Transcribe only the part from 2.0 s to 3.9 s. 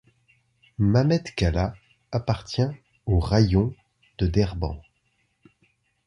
appartient au raïon